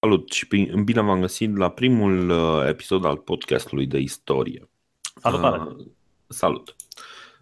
[0.00, 0.46] Salut și
[0.84, 4.68] bine v-am găsit la primul uh, episod al podcastului de istorie.
[5.14, 5.60] Salutare!
[5.60, 5.86] Uh,
[6.28, 6.76] salut!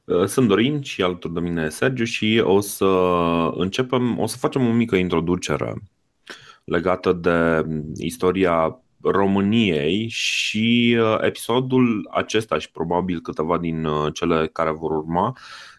[0.04, 2.84] Uh, sunt Dorin și alături de mine Sergiu și o să
[3.54, 5.82] începem, o să facem o mică introducere
[6.64, 7.66] legată de
[7.96, 15.36] istoria României și uh, episodul acesta și probabil câteva din uh, cele care vor urma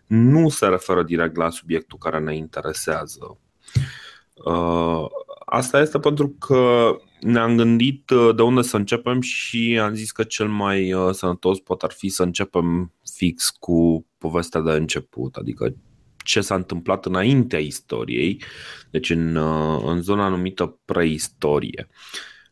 [0.07, 3.37] nu se referă direct la subiectul care ne interesează.
[4.45, 5.05] Uh,
[5.49, 6.89] asta este pentru că
[7.19, 11.91] ne-am gândit de unde să începem și am zis că cel mai sănătos poate ar
[11.91, 15.75] fi să începem fix cu povestea de început, adică
[16.17, 18.41] ce s-a întâmplat înaintea istoriei,
[18.91, 19.35] deci în,
[19.85, 21.87] în zona numită preistorie.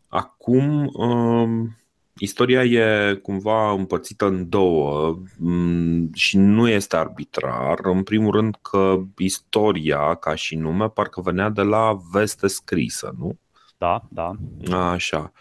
[0.08, 1.78] Acum, um,
[2.20, 7.80] istoria e cumva împărțită în două um, și nu este arbitrar.
[7.84, 13.38] În primul rând că istoria, ca și nume, parcă venea de la veste scrisă, nu?
[13.78, 14.32] Da, da.
[14.78, 15.32] Așa.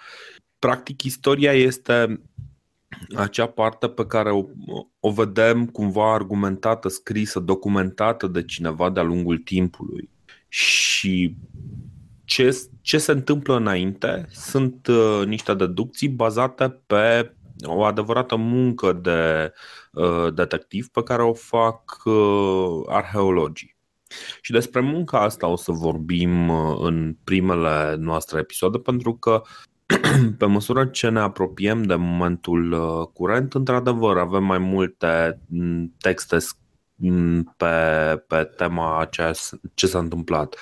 [0.59, 2.21] Practic, istoria este
[3.15, 4.45] acea parte pe care o,
[5.01, 10.11] o vedem cumva argumentată, scrisă, documentată de cineva de-a lungul timpului.
[10.49, 11.37] Și
[12.25, 19.53] ce, ce se întâmplă înainte sunt uh, niște deducții bazate pe o adevărată muncă de
[19.93, 23.77] uh, detectiv pe care o fac uh, arheologii.
[24.41, 29.43] Și despre munca asta o să vorbim uh, în primele noastre episoade, pentru că
[30.39, 36.37] pe măsură ce ne apropiem de momentul uh, curent, într-adevăr, avem mai multe mm, texte
[36.95, 37.67] mm, pe,
[38.27, 39.33] pe tema aceea
[39.75, 40.57] ce s-a întâmplat.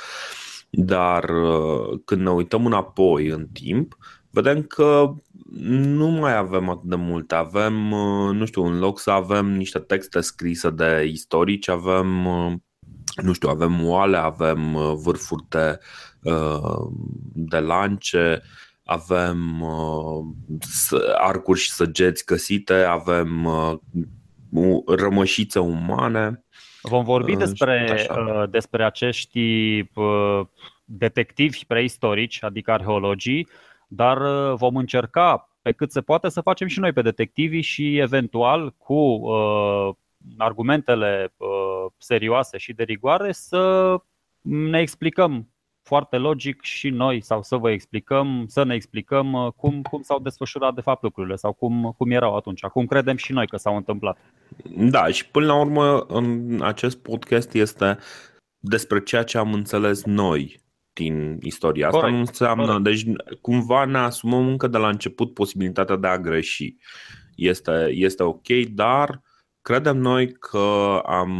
[0.75, 3.97] Dar uh, când ne uităm înapoi în timp,
[4.31, 5.15] vedem că
[5.71, 7.35] nu mai avem atât de multe.
[7.35, 12.53] Avem, uh, nu știu, în loc să avem niște texte scrise de istorici, avem, uh,
[13.23, 15.79] nu știu, avem oale, avem vârfuri de,
[17.35, 18.43] de lance,
[18.85, 19.63] avem
[21.19, 23.49] arcuri și săgeți găsite, avem
[24.87, 26.45] rămășițe umane.
[26.83, 29.39] Vom vorbi despre, uh, despre acești
[29.95, 30.41] uh,
[30.85, 33.49] detectivi preistorici, adică arheologii,
[33.89, 37.99] dar uh, vom încerca pe cât se poate să facem și noi pe detectivi și
[37.99, 39.95] eventual cu uh,
[40.39, 43.97] argumentele uh, serioase și de rigoare să
[44.41, 45.49] ne explicăm
[45.93, 50.19] foarte logic și noi sau să vă explicăm, să ne explicăm uh, cum, cum s-au
[50.21, 53.77] desfășurat de fapt lucrurile sau cum, cum erau atunci, cum credem și noi că s-au
[53.77, 54.19] întâmplat.
[54.77, 57.99] Da, și până la urmă în acest podcast este
[58.59, 60.61] despre ceea ce am înțeles noi
[60.93, 61.99] din istoria asta.
[61.99, 62.83] Corect, nu înseamnă, corect.
[62.83, 63.05] deci
[63.41, 66.77] cumva ne asumăm încă de la început posibilitatea de a greși.
[67.35, 69.23] Este, este ok, dar
[69.63, 71.33] Credem noi că am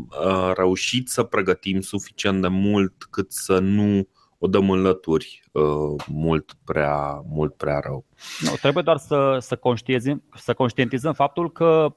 [0.00, 6.04] uh, reușit să pregătim suficient de mult cât să nu o dăm în lături uh,
[6.08, 8.04] mult, prea, mult prea rău.
[8.40, 11.94] Nu, trebuie doar să, să, conștientizăm, să conștientizăm faptul că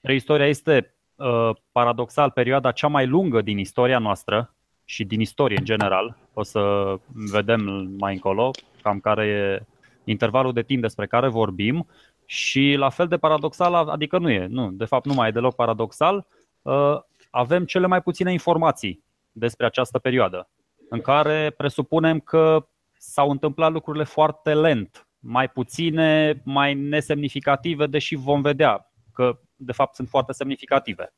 [0.00, 5.64] preistoria este uh, paradoxal perioada cea mai lungă din istoria noastră și din istorie în
[5.64, 6.16] general.
[6.32, 8.50] O să vedem mai încolo
[8.82, 9.66] cam care e
[10.04, 11.86] intervalul de timp despre care vorbim
[12.30, 15.54] și la fel de paradoxal, adică nu e, nu, de fapt nu mai e deloc
[15.54, 16.26] paradoxal,
[16.62, 16.98] uh,
[17.30, 20.48] avem cele mai puține informații despre această perioadă,
[20.88, 22.68] în care presupunem că
[22.98, 29.94] s-au întâmplat lucrurile foarte lent, mai puține, mai nesemnificative, deși vom vedea că de fapt
[29.94, 31.14] sunt foarte semnificative.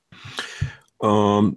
[0.97, 1.53] Uh,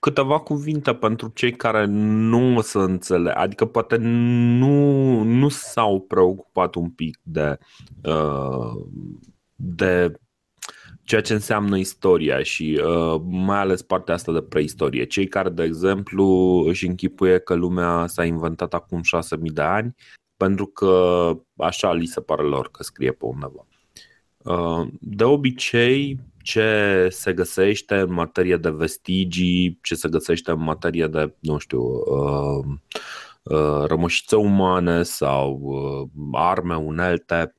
[0.00, 6.74] câteva cuvinte pentru cei care nu o să înțeleg, adică poate nu, nu s-au preocupat
[6.74, 7.58] un pic de,
[8.02, 8.86] uh,
[9.54, 10.12] de
[11.02, 15.04] ceea ce înseamnă istoria și uh, mai ales partea asta de preistorie.
[15.04, 16.24] Cei care, de exemplu,
[16.66, 19.94] își închipuie că lumea s-a inventat acum 6000 de ani
[20.36, 23.66] pentru că așa li se pare lor că scrie pe undeva.
[25.00, 31.34] De obicei, ce se găsește în materie de vestigii, ce se găsește în materie de,
[31.40, 32.64] nu știu, uh,
[33.42, 37.54] uh, rămășițe umane sau uh, arme, unelte.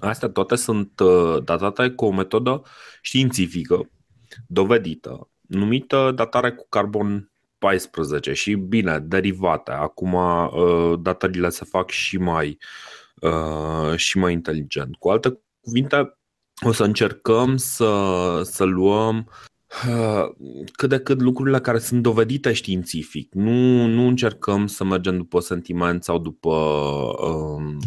[0.00, 1.00] Astea toate sunt
[1.44, 2.62] datate cu o metodă
[3.02, 3.90] științifică,
[4.46, 9.70] dovedită, numită datare cu carbon 14 și bine, derivate.
[9.70, 10.16] Acum
[11.02, 12.58] datările se fac și mai,
[13.96, 14.96] și mai inteligent.
[14.96, 16.19] Cu alte cuvinte,
[16.60, 19.28] o să încercăm să, să luăm
[19.88, 20.24] uh,
[20.72, 23.34] cât de cât lucrurile care sunt dovedite științific.
[23.34, 26.56] Nu, nu încercăm să mergem după sentiment sau după,
[27.20, 27.78] um,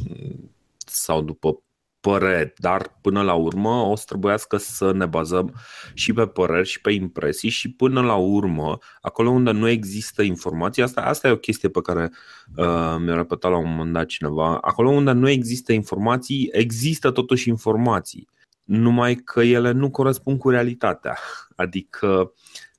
[0.78, 1.62] sau după
[2.00, 5.54] păreri, dar până la urmă o să trebuiască să ne bazăm
[5.94, 10.84] și pe păreri și pe impresii și până la urmă, acolo unde nu există informații,
[10.84, 12.12] asta, asta e o chestie pe care
[12.56, 17.50] uh, mi-a repetat la un moment dat cineva, acolo unde nu există informații, există totuși
[17.50, 18.28] informații,
[18.63, 21.18] numai că ele nu corespund cu realitatea.
[21.56, 22.33] Adică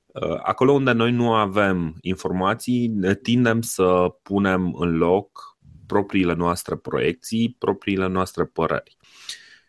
[0.07, 6.75] uh, acolo unde noi nu avem informații, ne tindem să punem în loc propriile noastre
[6.75, 8.97] proiecții, propriile noastre păreri.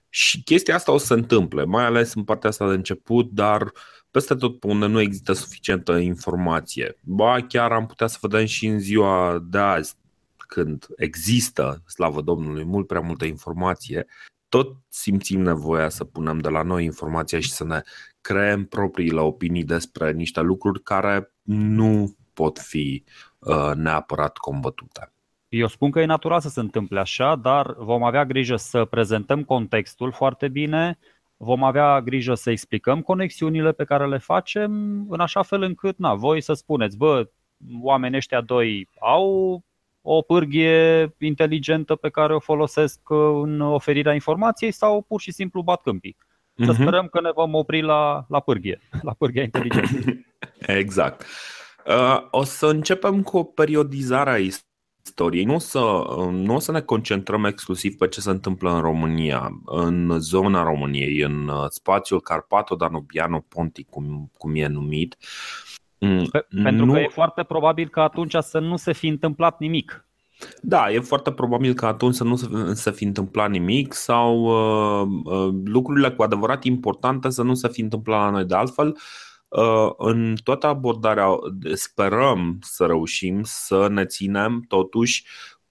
[0.08, 3.72] Și chestia asta o să se întâmple, mai ales în partea asta de început, dar
[4.10, 6.96] peste tot pe unde nu există suficientă informație.
[7.02, 9.94] Ba, chiar am putea să vedem și în ziua de azi,
[10.36, 14.06] când există, slavă Domnului, mult prea multă informație,
[14.48, 17.80] tot simțim nevoia să punem de la noi informația și să ne
[18.20, 23.04] creăm propriile opinii despre niște lucruri care nu pot fi
[23.38, 25.12] uh, neapărat combătute.
[25.48, 29.44] Eu spun că e natural să se întâmple așa, dar vom avea grijă să prezentăm
[29.44, 30.98] contextul foarte bine,
[31.36, 34.72] vom avea grijă să explicăm conexiunile pe care le facem,
[35.10, 37.28] în așa fel încât, na, voi să spuneți, bă,
[37.80, 39.62] oamenii ăștia doi au
[40.08, 43.00] o pârghie inteligentă pe care o folosesc
[43.42, 46.16] în oferirea informației sau pur și simplu bat câmpii.
[46.56, 46.74] Să uh-huh.
[46.74, 49.90] sperăm că ne vom opri la, la pârghie, la pârghia inteligentă.
[50.80, 51.24] exact.
[51.86, 55.44] Uh, o să începem cu o periodizare a istoriei.
[55.44, 55.78] Nu o, să,
[56.30, 61.20] nu o să ne concentrăm exclusiv pe ce se întâmplă în România, în zona României,
[61.20, 65.16] în uh, spațiul Carpato-Danubiano-Pontic, cum, cum e numit.
[65.18, 65.26] Mm,
[66.62, 66.92] pentru nu...
[66.92, 70.08] că e foarte probabil că atunci să nu se fi întâmplat nimic.
[70.62, 75.08] Da, e foarte probabil că atunci să nu se, se fi întâmplat nimic sau uh,
[75.24, 78.88] uh, lucrurile cu adevărat importante să nu se fi întâmplat la noi de altfel.
[78.88, 78.94] Uh,
[79.48, 81.26] Uh, în toată abordarea
[81.74, 85.26] sperăm să reușim să ne ținem totuși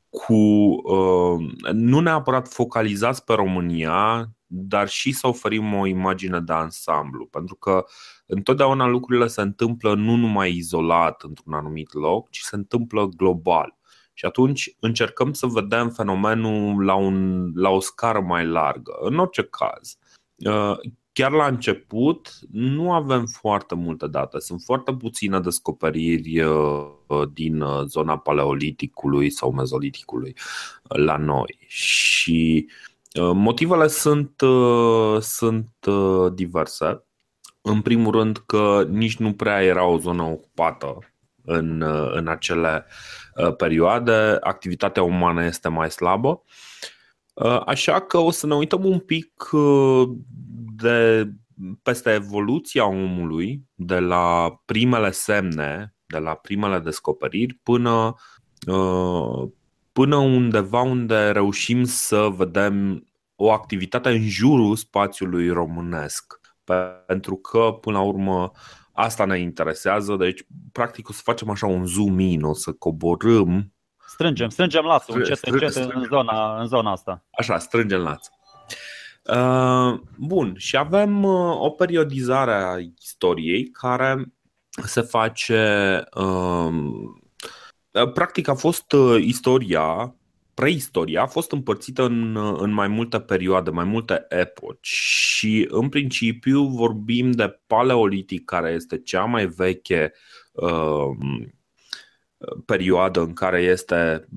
[0.09, 7.25] cu uh, nu neapărat focalizați pe România, dar și să oferim o imagine de ansamblu,
[7.25, 7.85] pentru că
[8.25, 13.77] întotdeauna lucrurile se întâmplă nu numai izolat într-un anumit loc, ci se întâmplă global.
[14.13, 18.97] Și atunci încercăm să vedem fenomenul la, un, la o scară mai largă.
[18.99, 19.97] În orice caz,
[20.37, 20.77] uh,
[21.15, 24.39] chiar la început nu avem foarte multe date.
[24.39, 30.35] Sunt foarte puține descoperiri uh, din uh, zona paleoliticului sau mezoliticului
[30.89, 31.57] uh, la noi.
[31.67, 32.69] Și
[33.33, 34.41] motivele sunt,
[35.19, 35.69] sunt
[36.33, 37.05] diverse.
[37.67, 40.99] În primul rând că nici nu prea era o zonă ocupată
[41.45, 41.81] în,
[42.13, 42.85] în acele
[43.57, 46.43] perioade, activitatea umană este mai slabă.
[47.65, 49.49] Așa că o să ne uităm un pic
[50.75, 51.29] de
[51.83, 58.15] peste evoluția omului, de la primele semne, de la primele descoperiri, până,
[58.67, 59.49] uh,
[59.91, 66.39] până undeva unde reușim să vedem o activitate în jurul spațiului românesc.
[67.05, 68.51] Pentru că, până la urmă,
[68.91, 73.73] asta ne interesează, deci, practic, o să facem așa un zoom in, o să coborâm.
[74.07, 77.25] Strângem, strângem lațul încet, încet în zona, în zona asta.
[77.31, 78.33] Așa, strângem lațul.
[79.23, 84.33] Uh, bun, și avem uh, o periodizare a istoriei care
[84.83, 86.03] se face.
[86.15, 86.91] Um,
[87.91, 90.15] uh, practic, a fost istoria,
[90.55, 94.87] preistoria, a fost împărțită în, în mai multe perioade, mai multe epoci.
[94.87, 100.13] Și, în principiu, vorbim de paleolitic, care este cea mai veche
[102.65, 104.27] perioadă în care este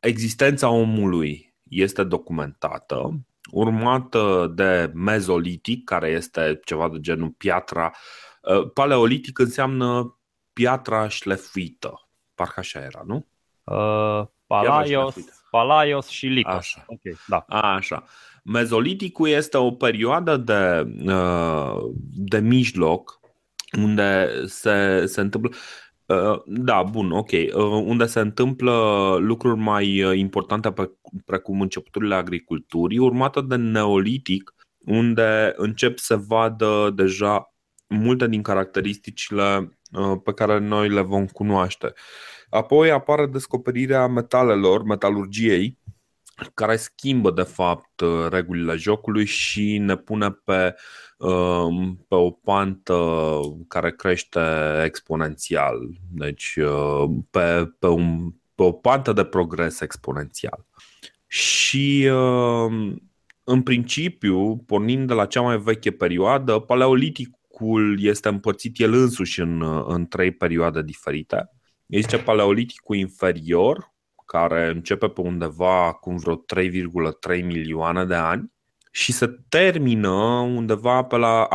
[0.00, 3.20] existența omului este documentată
[3.50, 7.92] urmată de mezolitic, care este ceva de genul piatra.
[8.42, 10.18] Uh, paleolitic înseamnă
[10.52, 12.08] piatra șlefuită.
[12.34, 13.26] Parcă așa era, nu?
[13.64, 15.16] Uh, palaios,
[15.50, 16.54] palaios și licos.
[16.54, 16.84] Așa.
[16.86, 17.38] Okay, da.
[17.48, 18.04] așa.
[18.44, 23.20] Mezoliticul este o perioadă de, uh, de mijloc
[23.76, 25.50] unde se, se întâmplă.
[26.06, 27.30] Uh, da, bun, ok.
[27.30, 27.52] Uh,
[27.84, 28.72] unde se întâmplă
[29.20, 30.90] lucruri mai uh, importante pe,
[31.24, 37.54] precum începuturile agriculturii, urmată de neolitic, unde încep să vadă deja
[37.88, 39.78] multe din caracteristicile
[40.24, 41.92] pe care noi le vom cunoaște.
[42.48, 45.78] Apoi apare descoperirea metalelor, metalurgiei,
[46.54, 53.40] care schimbă de fapt regulile jocului și ne pune pe uh, Um, pe o pantă
[53.68, 54.40] care crește
[54.84, 55.78] exponențial,
[56.10, 60.66] deci uh, pe, pe, un, pe o pantă de progres exponențial.
[61.26, 63.10] Și um,
[63.44, 69.84] în principiu, pornind de la cea mai veche perioadă, paleoliticul este împărțit el însuși în,
[69.86, 71.52] în trei perioade diferite.
[71.88, 73.92] Este paleoliticul inferior,
[74.26, 78.52] care începe pe undeva acum vreo 3,3 milioane de ani
[78.90, 81.48] și se termină undeva pe la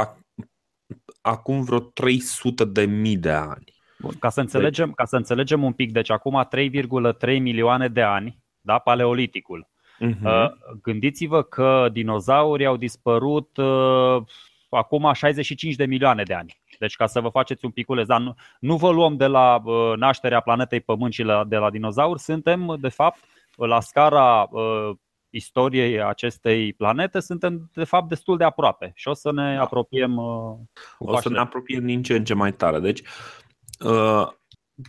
[1.21, 3.73] acum vreo 300 de mii de ani.
[3.99, 8.39] Bun, ca, să înțelegem, ca să înțelegem un pic, deci acum 3,3 milioane de ani,
[8.61, 9.67] da, paleoliticul.
[10.01, 10.49] Uh-huh.
[10.81, 14.23] Gândiți-vă că dinozaurii au dispărut uh,
[14.69, 16.61] acum 65 de milioane de ani.
[16.79, 19.93] Deci ca să vă faceți un piculeț, dar nu, nu vă luăm de la uh,
[19.95, 23.19] nașterea planetei Pământ și la, de la dinozauri, suntem de fapt
[23.55, 24.95] la scara uh,
[25.33, 29.61] istoriei acestei planete, suntem de fapt destul de aproape și o să ne da.
[29.61, 30.17] apropiem.
[30.17, 30.57] Uh,
[30.97, 32.79] o să ne apropiem din ce în ce mai tare.
[32.79, 33.01] Deci,
[33.79, 34.27] uh,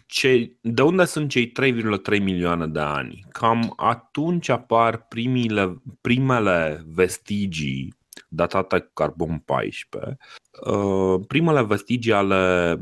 [0.07, 3.25] ce, de unde sunt cei 3,3 milioane de ani?
[3.29, 7.95] Cam atunci apar primile, primele vestigii
[8.29, 10.17] datate cu carbon 14, uh,
[11.26, 12.76] primele vestigii ale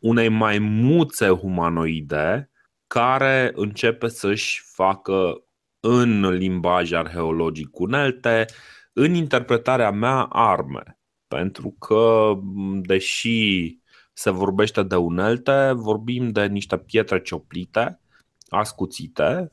[0.00, 2.50] unei maimuțe humanoide
[2.86, 5.44] care începe să-și facă
[5.80, 8.46] în limbaj arheologic unelte,
[8.92, 10.98] în interpretarea mea arme.
[11.28, 12.32] Pentru că,
[12.80, 13.78] deși
[14.12, 18.00] se vorbește de unelte, vorbim de niște pietre cioplite,
[18.48, 19.52] ascuțite,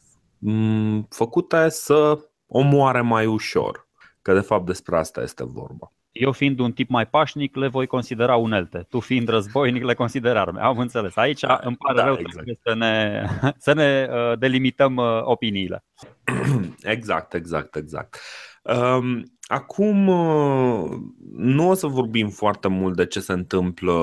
[1.10, 3.88] făcute să omoare mai ușor.
[4.22, 5.94] Că de fapt despre asta este vorba.
[6.12, 8.86] Eu fiind un tip mai pașnic, le voi considera unelte.
[8.90, 10.62] Tu fiind războinic, le consider arme.
[10.62, 11.16] Am înțeles.
[11.16, 12.48] Aici da, îmi pare da, rău exact.
[12.64, 13.26] să ne,
[13.58, 15.84] să ne uh, delimităm uh, opiniile.
[16.82, 18.20] Exact, exact, exact.
[18.62, 20.90] Um, acum uh,
[21.32, 23.94] nu o să vorbim foarte mult de ce se întâmplă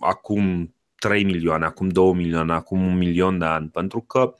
[0.00, 4.34] acum 3 milioane, acum 2 milioane, acum un milion de ani, pentru că uh,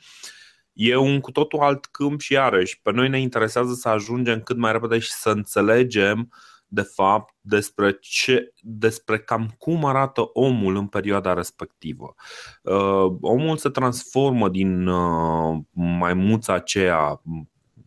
[0.80, 4.56] E un cu totul alt câmp și iarăși pe noi ne interesează să ajungem cât
[4.56, 6.32] mai repede și să înțelegem
[6.72, 12.14] de fapt despre, ce, despre cam cum arată omul în perioada respectivă.
[12.62, 17.22] Uh, omul se transformă din uh, maimuța aceea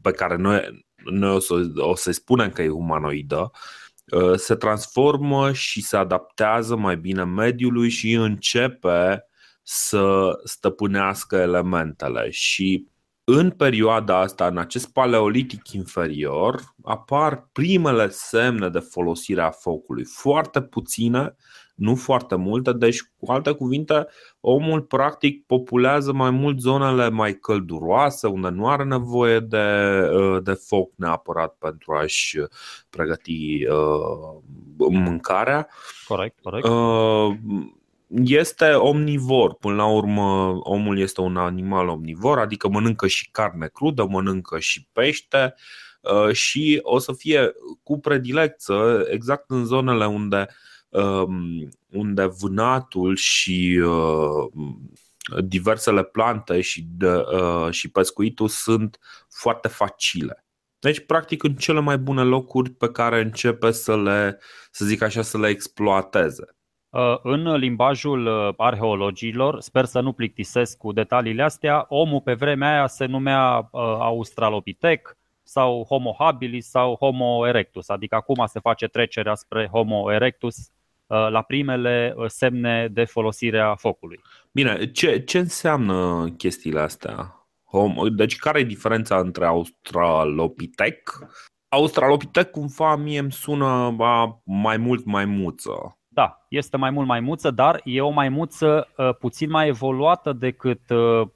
[0.02, 3.52] pe care noi, noi o, să, o să-i spunem că e humanoidă,
[4.12, 9.26] uh, se transformă și se adaptează mai bine mediului și începe
[9.62, 12.88] să stăpânească elementele și
[13.24, 20.04] în perioada asta, în acest paleolitic inferior, apar primele semne de folosire a focului.
[20.06, 21.36] Foarte puține,
[21.76, 24.08] nu foarte multe, deci, cu alte cuvinte,
[24.40, 30.00] omul practic populează mai mult zonele mai călduroase, unde nu are nevoie de,
[30.44, 32.40] de foc neapărat pentru a-și
[32.90, 34.42] pregăti uh,
[34.90, 35.70] mâncarea.
[36.08, 36.68] Corect, corect.
[36.68, 37.36] Uh,
[38.08, 39.54] este omnivor.
[39.54, 44.88] Până la urmă, omul este un animal omnivor, adică mănâncă și carne crudă, mănâncă și
[44.92, 45.56] pește
[46.02, 47.52] uh, și o să fie
[47.84, 50.48] cu predilecță exact în zonele unde,
[50.90, 54.48] um, unde vânatul și uh,
[55.44, 60.46] diversele plante și, de, uh, și pescuitul sunt foarte facile.
[60.80, 64.40] Deci, practic, în cele mai bune locuri pe care începe să le,
[64.72, 66.56] să zic așa, să le exploateze.
[66.94, 72.72] Uh, în limbajul uh, arheologilor, sper să nu plictisesc cu detaliile astea, omul pe vremea
[72.72, 78.88] aia se numea uh, Australopithec sau Homo habilis sau Homo erectus, adică acum se face
[78.88, 80.72] trecerea spre Homo erectus
[81.08, 84.20] la primele semne de folosire a focului.
[84.52, 87.48] Bine, ce, ce înseamnă chestiile astea?
[88.16, 91.28] Deci care e diferența între Australopithec?
[91.70, 93.96] Australopithec cumva mie îmi sună
[94.44, 95.98] mai mult maimuță.
[96.14, 101.28] Da, este mai mult maimuță, dar e o maimuță uh, puțin mai evoluată decât uh,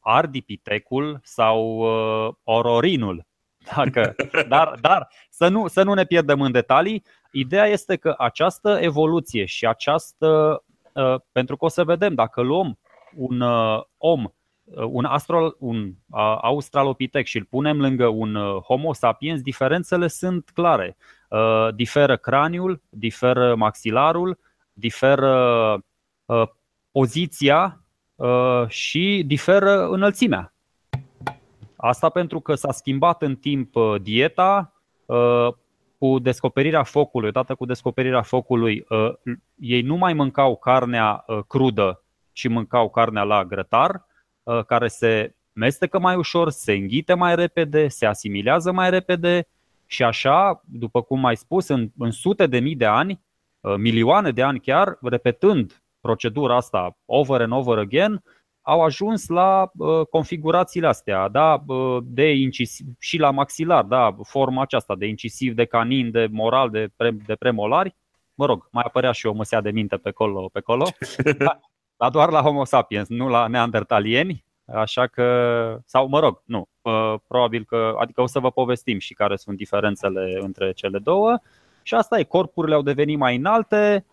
[0.00, 3.26] ardipitecul sau uh, ororinul.
[3.76, 4.14] Dacă,
[4.48, 7.02] dar dar să, nu, să nu ne pierdem în detalii.
[7.32, 10.62] Ideea este că această evoluție și această.
[10.92, 12.78] Uh, pentru că o să vedem, dacă luăm
[13.14, 14.30] un uh, om Uh,
[14.74, 20.50] un, astro, un uh, australopitec și îl punem lângă un uh, homo sapiens, diferențele sunt
[20.54, 20.96] clare.
[21.74, 24.38] Diferă craniul, diferă maxilarul,
[24.72, 25.84] diferă
[26.90, 27.84] poziția
[28.66, 30.54] și diferă înălțimea.
[31.76, 34.72] Asta pentru că s-a schimbat în timp dieta,
[35.98, 38.86] cu descoperirea focului, odată cu descoperirea focului,
[39.54, 42.02] ei nu mai mâncau carnea crudă,
[42.32, 44.11] ci mâncau carnea la grătar, Uh,
[44.66, 49.46] care se mestecă mai ușor, se înghite mai repede, se asimilează mai repede
[49.86, 53.20] și așa, după cum ai spus, în, în sute de mii de ani,
[53.60, 58.22] uh, milioane de ani chiar, repetând procedura asta over and over again,
[58.62, 64.62] au ajuns la uh, configurațiile astea, da, uh, de incisiv, și la maxilar, da, forma
[64.62, 67.94] aceasta de incisiv, de canin, de moral, de, pre, de premolari.
[68.34, 70.86] Mă rog, mai apărea și o măsea de minte pe acolo, pe acolo.
[72.02, 74.44] dar doar la Homo sapiens, nu la neandertalieni.
[74.74, 76.68] Așa că, sau mă rog, nu,
[77.28, 81.38] probabil că, adică o să vă povestim și care sunt diferențele între cele două.
[81.82, 84.06] Și asta e, corpurile au devenit mai înalte,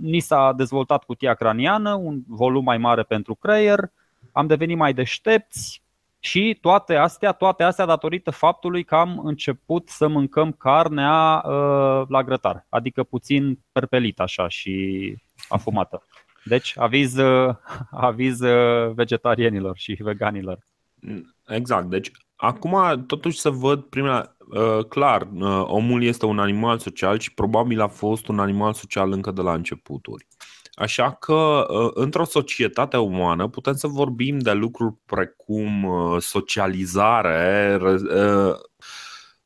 [0.00, 3.90] ni s-a dezvoltat cutia craniană, un volum mai mare pentru creier,
[4.32, 5.82] am devenit mai deștepți
[6.18, 12.22] și toate astea, toate astea datorită faptului că am început să mâncăm carnea uh, la
[12.24, 15.16] grătar, adică puțin perpelit așa și
[15.48, 16.04] afumată.
[16.44, 17.54] Deci aviz, uh,
[17.90, 20.58] aviz uh, vegetarienilor și veganilor.
[21.46, 21.90] Exact.
[21.90, 27.34] Deci acum totuși să văd prima uh, clar, uh, omul este un animal social și
[27.34, 30.26] probabil a fost un animal social încă de la începuturi.
[30.72, 38.54] Așa că, uh, într-o societate umană, putem să vorbim de lucruri precum uh, socializare, uh,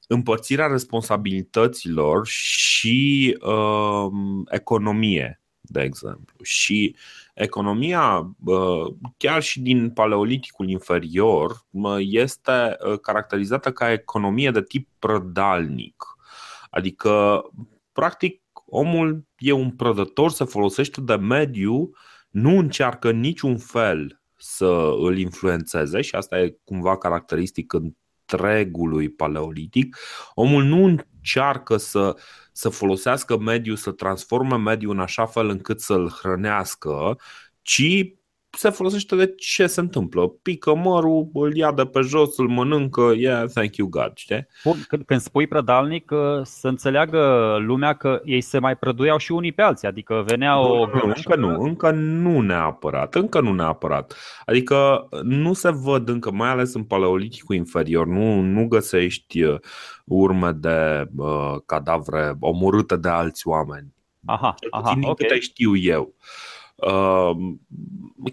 [0.07, 4.07] împărțirea responsabilităților și uh,
[4.49, 5.44] economie,
[5.75, 6.45] de exemplu.
[6.45, 6.97] Și
[7.35, 8.37] economia,
[9.17, 11.67] chiar și din paleoliticul inferior,
[11.99, 16.05] este caracterizată ca economie de tip prădalnic.
[16.71, 17.43] Adică,
[17.93, 21.91] practic, omul e un prădător, se folosește de mediu,
[22.31, 29.97] nu încearcă niciun fel să îl influențeze și asta e cumva caracteristic întregului paleolitic.
[30.35, 32.17] Omul nu încearcă să,
[32.53, 37.17] să folosească mediul, să transforme mediul în așa fel încât să-l hrănească,
[37.63, 38.15] ci
[38.57, 40.29] se folosește de ce se întâmplă.
[40.29, 44.47] Pică mărul, îl ia de pe jos, îl mănâncă, yeah, thank you God, știi?
[44.89, 49.53] Când, când spui prădalnic, uh, să înțeleagă lumea că ei se mai prăduiau și unii
[49.53, 50.87] pe alții, adică venea o...
[50.87, 54.17] Nu, nu, încă nu, încă nu neapărat, încă nu neapărat.
[54.45, 59.59] Adică nu se văd încă, mai ales în paleoliticul inferior, nu, nu găsești uh,
[60.05, 63.93] urme de uh, cadavre omorâte de alți oameni.
[64.27, 65.15] Aha, aha, din okay.
[65.15, 66.15] câte știu eu.
[66.19, 66.54] Uh,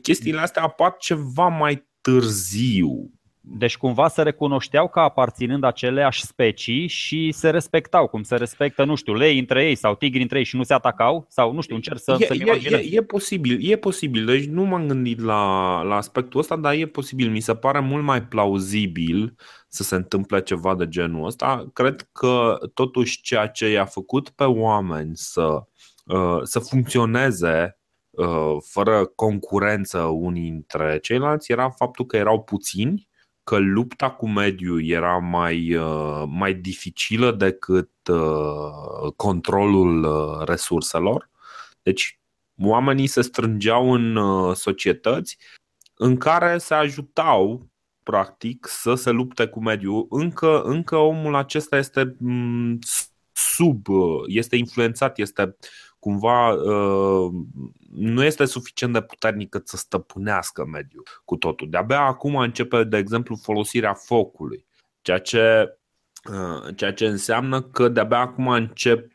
[0.01, 3.12] chestiile astea apar ceva mai târziu.
[3.43, 8.95] Deci cumva se recunoșteau ca aparținând aceleași specii și se respectau, cum se respectă, nu
[8.95, 11.25] știu, lei între ei sau tigri între ei și nu se atacau?
[11.29, 14.25] Sau nu știu, încerc să e, e, e, e posibil, e posibil.
[14.25, 17.29] Deci nu m-am gândit la, la aspectul ăsta, dar e posibil.
[17.29, 19.36] Mi se pare mult mai plauzibil
[19.67, 21.69] să se întâmple ceva de genul ăsta.
[21.74, 25.63] Cred că totuși ceea ce i-a făcut pe oameni să,
[26.06, 27.81] uh, să funcționeze Uh,
[28.60, 33.10] fără concurență unii dintre ceilalți era faptul că erau puțini,
[33.43, 40.08] că lupta cu mediul era mai, uh, mai dificilă decât uh, controlul
[40.45, 41.30] resurselor.
[41.84, 42.19] Deci
[42.63, 44.17] oamenii se strângeau în
[44.54, 45.38] societăți
[45.95, 47.69] în care se ajutau
[48.04, 50.08] practic să se lupte cu mediul.
[50.10, 52.80] Încă, încă omul acesta este mm,
[53.32, 53.86] sub,
[54.28, 55.56] este influențat, este
[56.01, 57.31] cumva uh,
[57.91, 61.69] nu este suficient de puternic cât să stăpânească mediul cu totul.
[61.69, 64.65] De-abia acum începe, de exemplu, folosirea focului,
[65.01, 65.77] ceea ce,
[66.29, 69.11] uh, ceea ce înseamnă că de-abia acum încep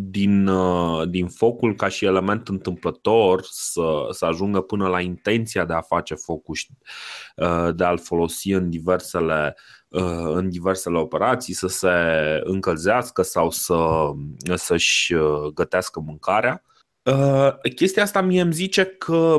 [0.00, 5.72] din, uh, din focul ca și element întâmplător să, să ajungă până la intenția de
[5.72, 6.68] a face focul și
[7.74, 9.81] de a-l folosi în diversele Uh,
[10.34, 11.88] în diversele operații, să se
[12.44, 14.10] încălzească sau să,
[14.54, 16.62] să-și uh, gătească mâncarea.
[17.02, 19.38] Uh, chestia asta mie îmi zice că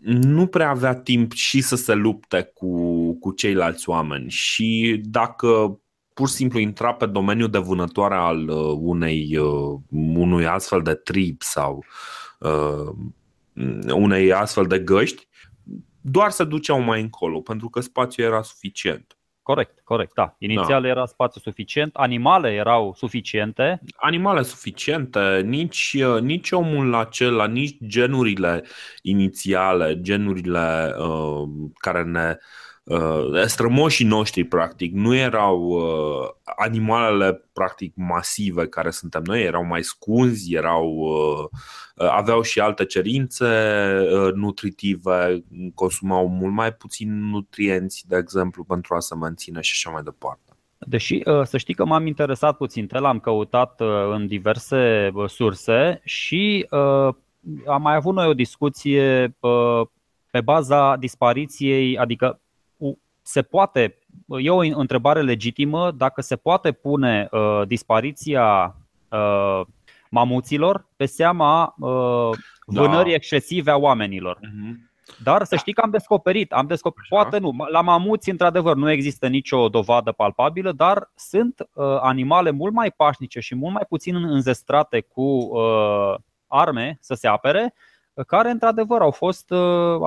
[0.00, 5.80] nu prea avea timp și să se lupte cu, cu ceilalți oameni și dacă
[6.14, 9.38] pur și simplu intra pe domeniul de vânătoare al unei,
[10.14, 11.84] unui astfel de trip sau
[12.38, 12.94] uh,
[13.94, 15.28] unei astfel de găști,
[16.00, 19.19] doar se duceau mai încolo, pentru că spațiul era suficient.
[19.42, 20.34] Corect, corect, da.
[20.38, 20.88] Inițial da.
[20.88, 23.80] era spațiu suficient, animale erau suficiente.
[23.96, 28.64] Animale suficiente, nici, nici omul acela, nici genurile
[29.02, 32.69] inițiale, genurile uh, care ne uh,
[33.46, 40.54] strămoșii noștri, practic, nu erau uh, animalele, practic, masive care suntem noi, erau mai scunzi,
[40.54, 43.46] erau, uh, aveau și alte cerințe
[44.12, 49.90] uh, nutritive, consumau mult mai puțin nutrienți, de exemplu, pentru a se menține și așa
[49.90, 50.50] mai departe.
[50.86, 56.00] Deși uh, să știi că m-am interesat puțin, l-am căutat uh, în diverse uh, surse
[56.04, 56.66] și
[57.66, 59.36] am mai avut noi o discuție
[60.30, 62.40] pe baza dispariției, adică
[63.22, 63.98] se poate,
[64.40, 68.76] e o întrebare legitimă dacă se poate pune uh, dispariția
[69.08, 69.60] uh,
[70.10, 72.80] mamuților pe seama uh, da.
[72.80, 73.16] vânării da.
[73.16, 74.36] excesive a oamenilor.
[74.36, 74.88] Uh-huh.
[75.22, 77.22] Dar să știi că am descoperit, am descoperit, Așa.
[77.22, 82.72] poate nu, la mamuți într-adevăr nu există nicio dovadă palpabilă, dar sunt uh, animale mult
[82.72, 86.14] mai pașnice și mult mai puțin înzestrate cu uh,
[86.46, 87.74] arme să se apere
[88.26, 89.52] care într-adevăr au fost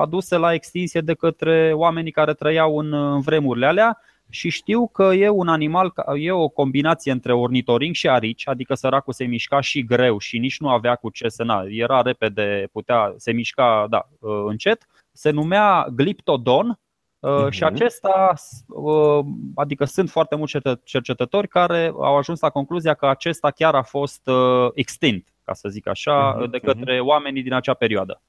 [0.00, 3.98] aduse la extinsie de către oamenii care trăiau în vremurile alea
[4.30, 9.12] și știu că e un animal, e o combinație între ornitoring și arici, adică săracul
[9.12, 13.14] se mișca și greu și nici nu avea cu ce să na, era repede, putea,
[13.16, 14.08] se mișca da,
[14.46, 16.78] încet, se numea gliptodon
[17.24, 17.50] uh-huh.
[17.50, 18.32] și acesta,
[18.66, 23.82] uh, adică sunt foarte mulți cercetători care au ajuns la concluzia că acesta chiar a
[23.82, 26.50] fost uh, extint, ca să zic așa, uh-huh.
[26.50, 28.22] de către oamenii din acea perioadă.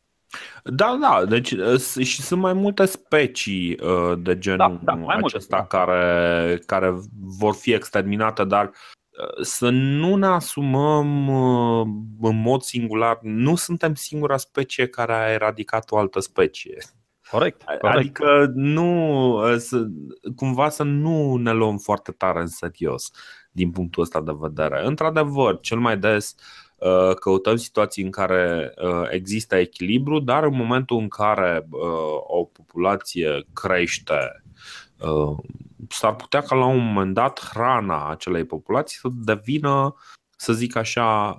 [0.63, 5.55] Da, da, deci uh, și sunt mai multe specii uh, de genul da, da, acesta
[5.55, 6.93] multe, care, care
[7.39, 11.29] vor fi exterminate, dar uh, să nu ne asumăm
[12.21, 16.77] în mod singular, nu suntem singura specie care a eradicat o altă specie.
[17.29, 17.83] Corect, corect.
[17.83, 19.87] Adică nu, să,
[20.35, 23.11] cumva să nu ne luăm foarte tare în serios
[23.51, 24.85] din punctul ăsta de vedere.
[24.85, 30.55] Într-adevăr, cel mai des uh, Uh, căutăm situații în care uh, există echilibru, dar în
[30.55, 31.79] momentul în care uh,
[32.27, 34.43] o populație crește,
[35.89, 39.95] s-ar putea ca la un moment dat hrana acelei populații să devină,
[40.37, 41.37] să zic așa,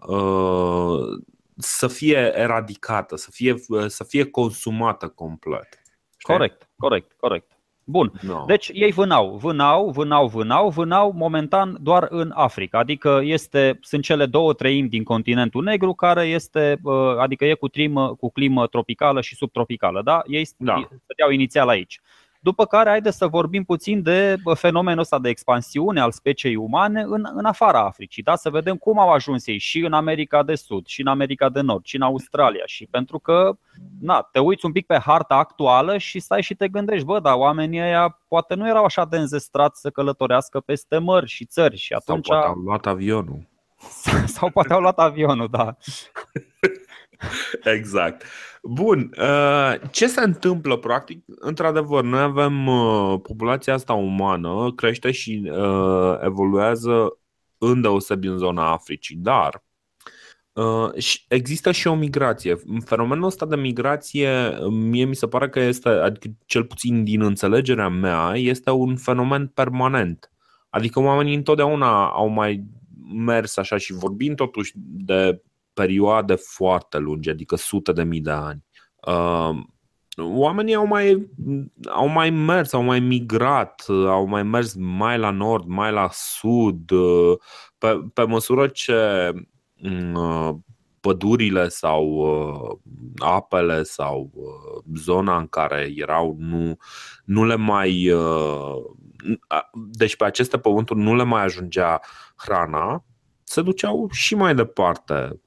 [1.56, 3.54] să fie eradicată, să fie,
[3.86, 5.82] să fie consumată complet.
[6.18, 7.56] Corect, corect, corect.
[7.88, 8.12] Bun.
[8.20, 8.44] No.
[8.46, 12.78] Deci ei vânau, vânau, vânau, vânau, vânau momentan doar în Africa.
[12.78, 17.68] Adică este, sunt cele două treimi din continentul negru care este, uh, adică e cu,
[17.68, 20.02] trimă, cu climă tropicală și subtropicală.
[20.02, 20.22] Da?
[20.26, 20.88] Ei da.
[21.02, 22.00] stăteau inițial aici.
[22.46, 27.26] După care, haideți să vorbim puțin de fenomenul ăsta de expansiune al speciei umane în,
[27.34, 28.36] în afara Africii, da?
[28.36, 31.60] să vedem cum au ajuns ei și în America de Sud, și în America de
[31.60, 32.62] Nord, și în Australia.
[32.66, 33.56] Și pentru că
[34.00, 37.34] na, te uiți un pic pe harta actuală și stai și te gândești, bă, dar
[37.34, 41.76] oamenii ăia poate nu erau așa de înzestrați să călătorească peste mări și țări.
[41.76, 42.26] Și atunci...
[42.26, 43.46] Sau poate au luat avionul.
[44.36, 45.76] Sau poate au luat avionul, da.
[47.76, 48.24] exact.
[48.62, 49.10] Bun.
[49.18, 51.24] Uh, ce se întâmplă practic?
[51.26, 57.18] Într-adevăr, noi avem uh, populația asta umană, crește și uh, evoluează
[57.58, 59.64] îndeosebi în zona Africii, dar
[61.28, 62.56] există și o migrație.
[62.84, 64.30] Fenomenul ăsta de migrație,
[64.70, 69.46] mie mi se pare că este, adică cel puțin din înțelegerea mea, este un fenomen
[69.46, 70.30] permanent.
[70.70, 72.64] Adică oamenii întotdeauna au mai
[73.14, 75.42] mers așa și vorbim totuși de
[75.76, 78.64] perioade foarte lungi, adică sute de mii de ani.
[79.06, 79.58] Uh,
[80.16, 81.30] oamenii au mai,
[81.88, 86.90] au mai mers, au mai migrat, au mai mers mai la nord, mai la sud,
[86.90, 87.38] uh,
[87.78, 89.32] pe, pe măsură ce
[90.14, 90.50] uh,
[91.00, 92.24] pădurile sau
[93.18, 94.30] apele sau
[94.94, 96.76] zona în care erau nu,
[97.24, 98.12] nu le mai.
[99.72, 102.00] Deci pe aceste pământuri nu le mai ajungea
[102.36, 103.04] hrana,
[103.48, 105.40] se duceau și mai departe.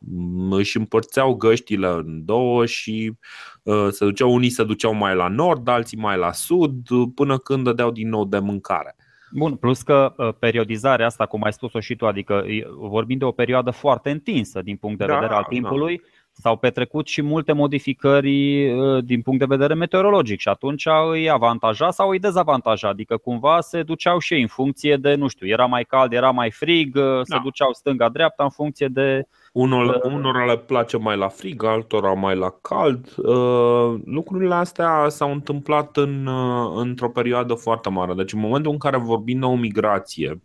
[0.50, 3.14] Își împărțeau găștile în două și
[3.64, 7.64] uh, se duceau, unii se duceau mai la nord, alții mai la sud, până când
[7.64, 8.96] dădeau din nou de mâncare.
[9.32, 12.46] Bun, plus că uh, periodizarea asta, cum ai spus-o și tu, adică
[12.78, 16.08] vorbim de o perioadă foarte întinsă din punct de da, vedere al timpului, da
[16.42, 21.92] s-au petrecut și multe modificări uh, din punct de vedere meteorologic și atunci îi avantaja
[21.92, 25.66] sau îi dezavantaja, adică cumva se duceau și ei în funcție de, nu știu, era
[25.66, 27.42] mai cald, era mai frig, uh, se da.
[27.44, 29.28] duceau stânga-dreapta în funcție de...
[29.54, 33.16] Unor, uh, unora le place mai la frig, altora mai la cald.
[34.06, 36.30] Lucrurile astea s-au întâmplat în,
[36.76, 38.14] într-o perioadă foarte mare.
[38.14, 40.42] Deci în momentul în care vorbim de o migrație,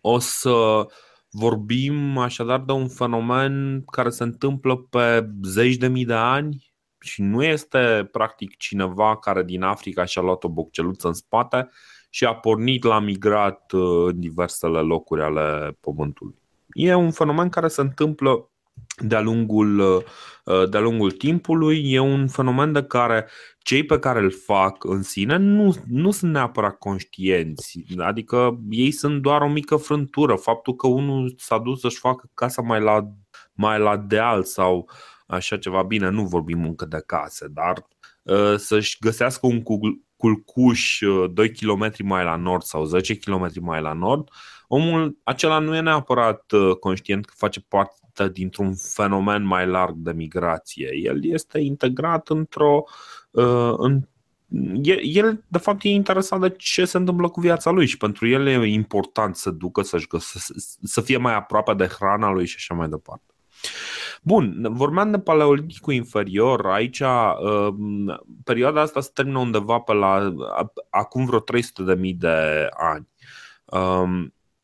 [0.00, 0.86] o să
[1.34, 7.22] Vorbim așadar de un fenomen care se întâmplă pe zeci de mii de ani și
[7.22, 11.68] nu este practic cineva care din Africa și-a luat o bocceluță în spate
[12.10, 16.34] și a pornit la migrat uh, în diversele locuri ale pământului.
[16.72, 18.50] E un fenomen care se întâmplă
[18.98, 21.92] de-a lungul, uh, de-a lungul timpului.
[21.92, 23.28] E un fenomen de care
[23.62, 27.84] cei pe care îl fac în sine nu, nu sunt neapărat conștienți.
[27.98, 30.34] Adică ei sunt doar o mică frântură.
[30.34, 33.08] Faptul că unul s-a dus să-și facă casa mai la,
[33.52, 34.90] mai la deal sau
[35.26, 37.88] așa ceva, bine, nu vorbim încă de case, dar
[38.22, 39.62] uh, să-și găsească un
[40.16, 40.98] culcuș
[41.32, 44.28] 2 uh, km mai la nord sau 10 km mai la nord,
[44.74, 46.44] omul acela nu e neapărat
[46.80, 50.90] conștient că face parte dintr-un fenomen mai larg de migrație.
[51.02, 52.84] El este integrat într-o.
[53.30, 54.00] Uh, în,
[55.02, 58.46] el, de fapt, e interesat de ce se întâmplă cu viața lui și pentru el
[58.46, 62.74] e important să ducă, să-și găsă, să fie mai aproape de hrana lui și așa
[62.74, 63.34] mai departe.
[64.22, 67.74] Bun, vorbeam de paleoliticul inferior, aici uh,
[68.44, 70.34] perioada asta se termină undeva pe la
[70.90, 73.08] acum vreo 300.000 de ani.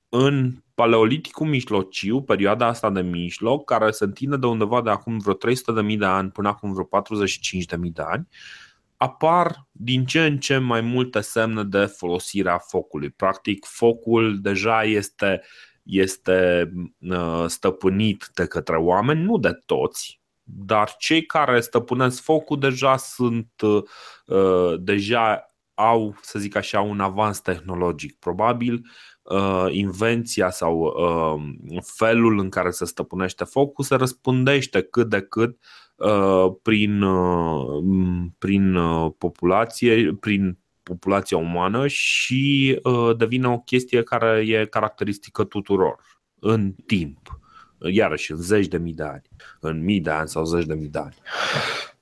[0.08, 5.18] Um, în Paleoliticul mijlociu, perioada asta de mijloc, care se întinde de undeva de acum
[5.18, 8.28] vreo 300.000 de ani până acum vreo 45.000 de ani,
[8.96, 13.10] apar din ce în ce mai multe semne de folosire a focului.
[13.10, 15.42] Practic, focul deja este,
[15.82, 22.96] este uh, stăpânit de către oameni, nu de toți, dar cei care stăpânesc focul deja
[22.96, 23.50] sunt
[24.26, 28.18] uh, deja au, să zic așa, un avans tehnologic.
[28.18, 28.86] Probabil
[29.30, 35.58] uh, invenția sau uh, felul în care se stăpânește focul se răspundește cât de cât
[35.96, 44.44] uh, prin, uh, prin uh, populație, prin populația umană și uh, devine o chestie care
[44.46, 46.00] e caracteristică tuturor
[46.38, 47.40] în timp.
[47.80, 49.28] Iarăși, în zeci de mii de ani,
[49.60, 51.16] în mii de ani sau zeci de mii de ani.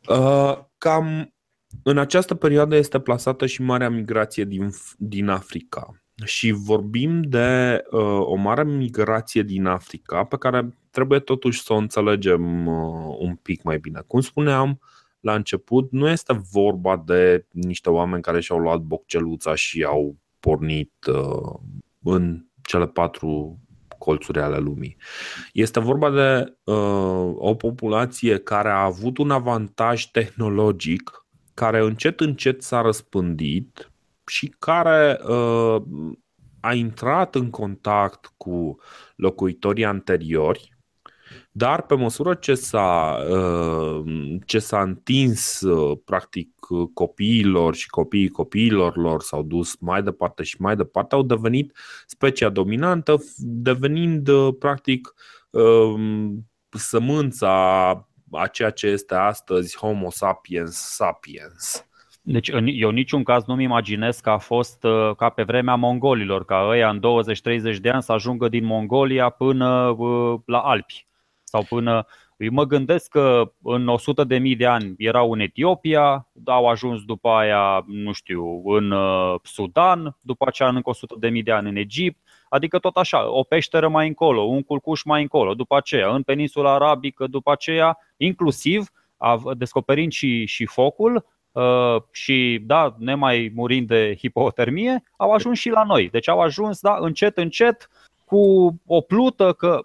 [0.09, 1.35] Uh, cam
[1.83, 6.06] în această perioadă este plasată și marea migrație din, din Africa.
[6.25, 11.77] Și vorbim de uh, o mare migrație din Africa pe care trebuie totuși să o
[11.77, 14.03] înțelegem uh, un pic mai bine.
[14.07, 14.81] Cum spuneam
[15.21, 20.93] la început, nu este vorba de niște oameni care și-au luat bocceluța și au pornit
[21.07, 21.59] uh,
[22.03, 23.61] în cele patru
[23.99, 24.97] colțuri ale lumii.
[25.53, 32.63] Este vorba de uh, o populație care a avut un avantaj tehnologic care încet încet
[32.63, 33.91] s-a răspândit
[34.27, 35.83] și care uh,
[36.61, 38.77] a intrat în contact cu
[39.17, 40.77] locuitorii anteriori,
[41.53, 44.05] dar pe măsură ce s-a, uh,
[44.45, 46.49] ce s-a întins uh, practic
[46.95, 52.49] copiilor și copiii copiilor lor s-au dus mai departe și mai departe, au devenit specia
[52.49, 55.15] dominantă, devenind uh, practic
[55.51, 55.95] uh,
[56.71, 57.51] sămânța
[58.31, 61.87] a ceea ce este astăzi Homo sapiens sapiens.
[62.29, 66.67] Deci eu niciun caz nu-mi imaginez că a fost uh, ca pe vremea mongolilor, ca
[66.69, 67.01] ăia în
[67.77, 71.07] 20-30 de ani să ajungă din Mongolia până uh, la Alpi.
[71.45, 76.29] Sau până eu mă gândesc că în 100 de mii de ani erau în Etiopia,
[76.45, 81.43] au ajuns după aia, nu știu, în uh, Sudan, după aceea încă 100 de mii
[81.43, 85.55] de ani în Egipt, adică tot așa, o peșteră mai încolo, un culcuș mai încolo,
[85.55, 88.91] după aceea în peninsula arabică, după aceea, inclusiv
[89.57, 91.36] descoperind și, și focul, Uh,
[92.11, 96.09] și da, nemai murind de hipotermie, au ajuns și la noi.
[96.09, 97.91] Deci au ajuns, da, încet, încet,
[98.25, 99.85] cu o plută, că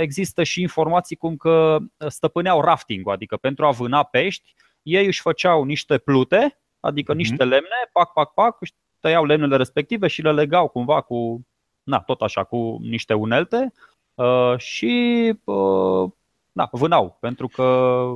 [0.00, 5.64] există și informații cum că stăpâneau rafting adică pentru a vâna pești, ei își făceau
[5.64, 7.16] niște plute, adică mm-hmm.
[7.16, 11.46] niște lemne, pac, pac, pac, își tăiau lemnele respective și le legau cumva cu,
[11.82, 13.72] na, tot așa, cu niște unelte
[14.14, 16.10] uh, și uh,
[16.52, 18.06] na, vânau, pentru că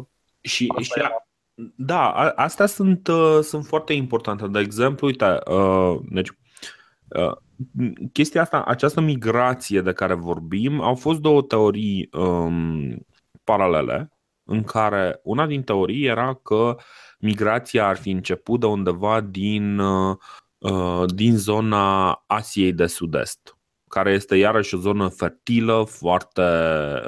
[0.40, 1.02] și, și
[1.76, 4.46] da, astea sunt, uh, sunt foarte importante.
[4.46, 6.28] De exemplu, uite, uh, deci,
[7.08, 7.32] uh,
[8.12, 13.06] chestia asta, această migrație de care vorbim, au fost două teorii um,
[13.44, 14.12] paralele,
[14.44, 16.76] în care una din teorii era că
[17.18, 23.56] migrația ar fi început de undeva din, uh, din zona Asiei de Sud-Est,
[23.88, 26.42] care este iarăși o zonă fertilă, foarte,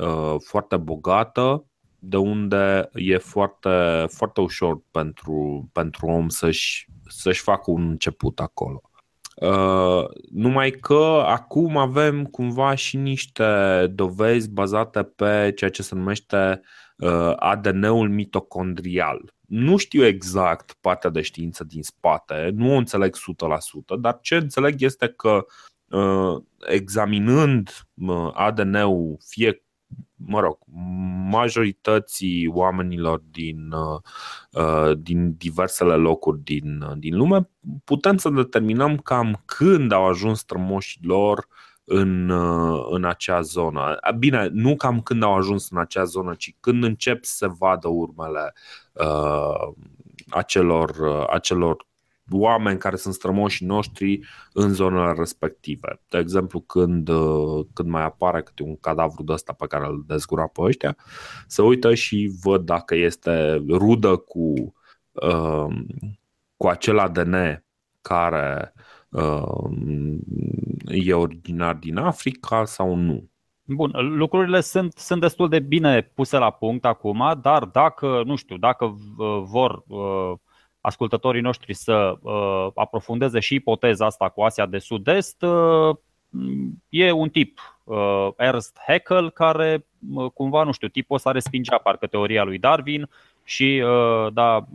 [0.01, 1.70] uh, foarte bogată,
[2.01, 8.83] de unde e foarte, foarte ușor pentru, pentru om să-și, să-și facă un început acolo.
[9.35, 16.61] Uh, numai că acum avem cumva și niște dovezi bazate pe ceea ce se numește
[16.97, 19.35] uh, ADN-ul mitocondrial.
[19.47, 24.83] Nu știu exact partea de știință din spate, nu o înțeleg 100%, dar ce înțeleg
[24.83, 25.47] este că
[25.89, 29.63] uh, examinând uh, ADN-ul fie
[30.27, 30.59] mă rog,
[31.31, 37.49] majorității oamenilor din, uh, din diversele locuri din, din lume,
[37.85, 41.47] putem să determinăm cam când au ajuns strămoșii lor
[41.85, 43.99] în, uh, în acea zonă.
[44.19, 48.55] Bine, nu cam când au ajuns în acea zonă, ci când încep să vadă urmele
[48.93, 49.73] uh,
[50.29, 51.87] acelor, uh, acelor
[52.39, 54.21] oameni care sunt strămoșii noștri
[54.53, 56.01] în zonele respective.
[56.09, 60.05] De exemplu, când, uh, când mai apare câte un cadavru de ăsta pe care îl
[60.07, 60.97] dezgura pe ăștia,
[61.47, 64.75] se uită și văd dacă este rudă cu,
[65.13, 65.67] uh,
[66.57, 67.65] cu acel ADN
[68.01, 68.73] care
[69.09, 69.71] uh,
[70.85, 73.31] e originar din Africa sau nu.
[73.75, 78.57] Bun, lucrurile sunt, sunt destul de bine puse la punct acum, dar dacă, nu știu,
[78.57, 80.39] dacă uh, vor uh,
[80.81, 85.97] ascultătorii noștri să uh, aprofundeze și ipoteza asta cu Asia de Sud-Est, uh,
[86.89, 92.07] e un tip, uh, Ernst Haeckel, care uh, cumva, nu știu, tipul ăsta respingea parcă
[92.07, 93.09] teoria lui Darwin
[93.45, 94.67] și uh, da,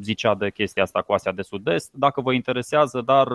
[0.00, 3.28] zicea de chestia asta cu Asia de Sud-Est, dacă vă interesează, dar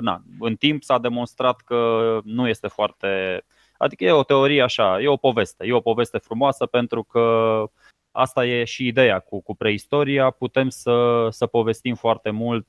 [0.00, 3.42] na, în timp s-a demonstrat că nu este foarte.
[3.76, 7.64] Adică e o teorie așa, e o poveste, e o poveste frumoasă pentru că
[8.18, 12.66] asta e și ideea cu, cu preistoria, putem să, să povestim foarte mult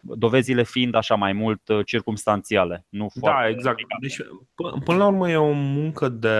[0.00, 2.86] dovezile fiind așa mai mult uh, circumstanțiale.
[2.88, 3.80] Nu da, exact.
[4.00, 4.16] Deci,
[4.84, 6.38] până la urmă e o muncă de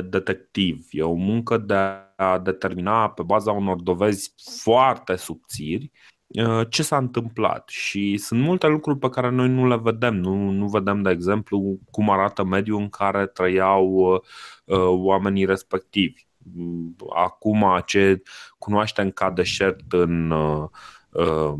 [0.00, 1.74] detectiv, e o muncă de
[2.16, 5.90] a determina pe baza unor dovezi foarte subțiri
[6.26, 10.14] uh, ce s-a întâmplat și sunt multe lucruri pe care noi nu le vedem.
[10.14, 14.20] Nu, nu vedem, de exemplu, cum arată mediul în care trăiau uh,
[14.86, 16.26] oamenii respectivi.
[17.14, 18.22] Acum, ce
[18.58, 21.54] cunoaștem ca deșert în uh,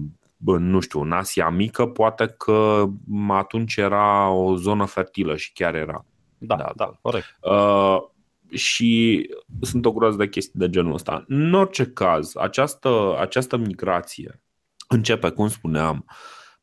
[0.45, 2.85] nu știu, în Asia Mică, poate că
[3.29, 6.05] atunci era o zonă fertilă și chiar era.
[6.39, 7.27] Da, da, da corect.
[7.41, 8.03] Uh,
[8.51, 11.25] și sunt o groază de chestii de genul ăsta.
[11.29, 14.43] În orice caz, această, această migrație
[14.89, 16.05] începe, cum spuneam,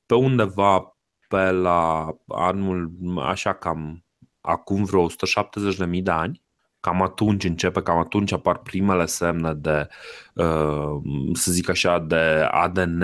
[0.05, 4.05] pe undeva pe la anul, așa cam
[4.41, 6.41] acum vreo 170.000 de ani,
[6.79, 9.87] cam atunci începe, cam atunci apar primele semne de,
[10.33, 11.01] uh,
[11.33, 13.03] să zic așa, de ADN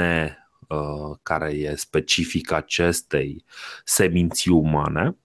[0.68, 3.44] Uh, care e specific acestei
[3.84, 5.18] seminții umane.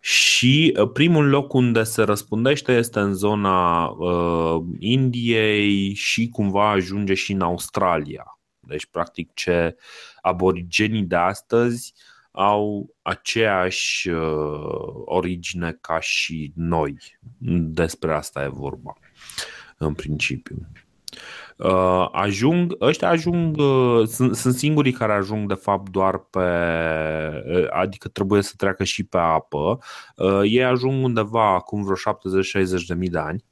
[0.00, 7.14] Și uh, primul loc unde se răspundește este în zona uh, Indiei și cumva ajunge
[7.14, 8.38] și în Australia.
[8.58, 9.76] Deci, practic, ce
[10.20, 11.94] aborigenii de astăzi
[12.38, 16.96] au aceeași uh, origine ca și noi.
[17.70, 18.92] Despre asta e vorba,
[19.78, 20.68] în principiu.
[21.56, 26.38] Uh, ajung, ăștia ajung, uh, sunt, sunt singurii care ajung de fapt doar pe,
[27.46, 29.78] uh, adică trebuie să treacă și pe apă.
[30.42, 31.96] Ei ajung undeva acum vreo
[32.82, 33.44] 70-60 de mii de ani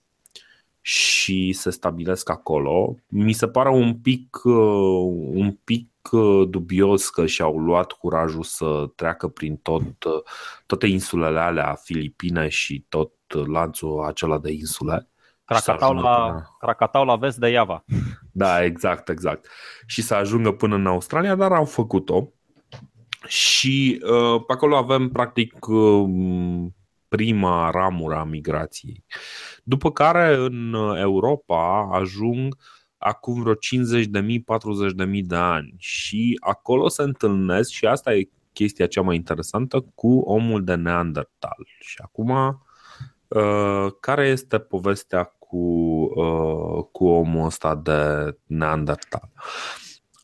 [0.86, 2.96] și se stabilesc acolo.
[3.06, 5.90] Mi se pare un pic, un pic
[6.48, 9.82] dubios că și-au luat curajul să treacă prin tot,
[10.66, 13.12] toate insulele alea, Filipine și tot
[13.46, 15.08] lanțul acela de insule.
[15.44, 17.84] Krakatau la, Krakatau la vest de Iava.
[18.32, 19.46] Da, exact, exact.
[19.86, 22.28] Și să ajungă până în Australia, dar au făcut-o.
[23.26, 26.04] Și uh, pe acolo avem practic uh,
[27.16, 29.04] prima ramură a migrației.
[29.62, 32.56] După care în Europa ajung
[32.98, 33.58] acum vreo 50.000,
[35.08, 40.18] 40.000 de ani și acolo se întâlnesc și asta e chestia cea mai interesantă cu
[40.18, 41.66] omul de Neandertal.
[41.80, 42.30] Și acum,
[43.28, 45.56] uh, care este povestea cu,
[46.14, 49.30] uh, cu omul ăsta de Neandertal.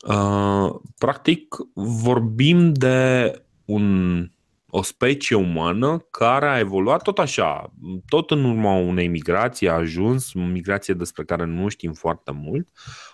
[0.07, 3.31] Uh, practic, vorbim de
[3.65, 4.27] un,
[4.75, 7.73] o specie umană care a evoluat tot așa,
[8.07, 12.69] tot în urma unei migrații a ajuns, o migrație despre care nu știm foarte mult.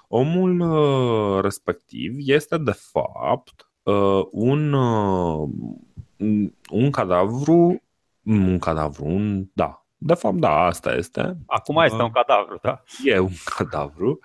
[0.07, 5.49] Omul uh, respectiv este de fapt uh, un, uh,
[6.69, 7.81] un cadavru
[8.23, 11.37] un cadavru, un, da, de fapt, da, asta este.
[11.45, 12.83] Acum este un cadavru, da?
[13.03, 14.19] E un cadavru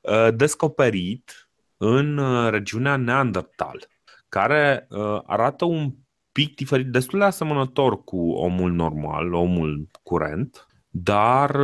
[0.00, 3.88] uh, descoperit în uh, regiunea Neandertal,
[4.28, 5.92] care uh, arată un
[6.36, 11.56] pic diferit, destul de asemănător cu omul normal, omul curent, dar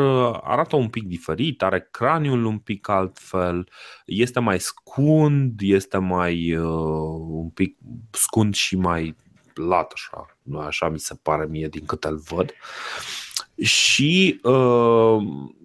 [0.42, 3.68] arată un pic diferit, are craniul un pic altfel,
[4.06, 7.78] este mai scund, este mai uh, un pic
[8.10, 9.16] scund și mai
[9.54, 12.50] lat, așa, așa mi se pare mie din câte îl văd.
[12.50, 13.22] Uh,
[13.62, 15.16] și, uh,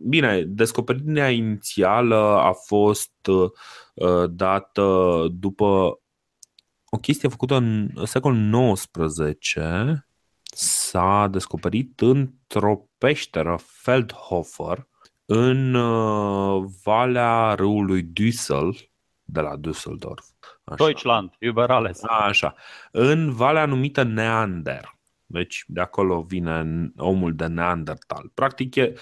[0.07, 5.99] bine, descoperirea inițială a fost uh, dată după
[6.89, 9.59] o chestie făcută în secolul XIX.
[10.43, 14.87] S-a descoperit într-o peșteră Feldhofer
[15.25, 18.89] în uh, valea râului Düssel,
[19.23, 20.25] de la Düsseldorf.
[20.63, 20.85] Așa.
[20.85, 22.01] Deutschland, über alles.
[22.03, 22.55] Așa.
[22.91, 24.95] În valea numită Neander.
[25.25, 26.65] Deci de acolo vine
[26.97, 28.31] omul de Neandertal.
[28.33, 28.93] Practic e,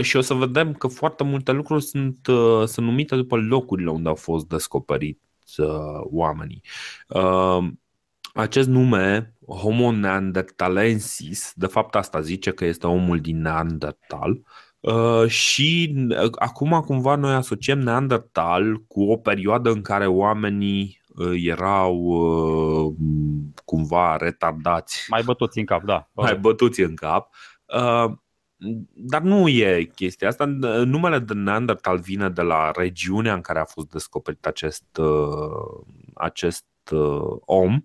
[0.00, 4.08] și o să vedem că foarte multe lucruri sunt, uh, sunt numite după locurile unde
[4.08, 6.62] au fost descoperiți uh, oamenii.
[7.08, 7.68] Uh,
[8.34, 14.42] acest nume, Homo neandertalensis, de fapt asta zice că este omul din Neandertal,
[14.82, 21.00] Uh, și uh, acum cumva noi asociem Neandertal cu o perioadă în care oamenii
[21.44, 22.94] erau uh,
[23.64, 25.06] cumva retardați.
[25.08, 26.10] Mai bătuți în cap, da.
[26.12, 27.34] Mai bătuți în cap.
[28.64, 30.44] Uh, dar nu e chestia asta.
[30.84, 35.84] Numele de Neandertal vine de la regiunea în care a fost descoperit acest, uh,
[36.14, 36.64] acest
[37.40, 37.84] om